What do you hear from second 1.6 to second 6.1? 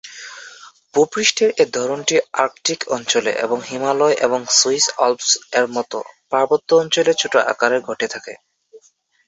এই ধরনটি আর্কটিক অঞ্চলে এবং হিমালয় এবং সুইস আল্পস এর মতো